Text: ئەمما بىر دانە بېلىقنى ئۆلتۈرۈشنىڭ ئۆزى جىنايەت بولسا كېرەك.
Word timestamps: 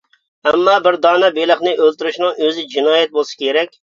ئەمما 0.51 0.71
بىر 0.87 0.95
دانە 1.03 1.29
بېلىقنى 1.35 1.75
ئۆلتۈرۈشنىڭ 1.83 2.43
ئۆزى 2.47 2.65
جىنايەت 2.75 3.15
بولسا 3.19 3.41
كېرەك. 3.45 3.81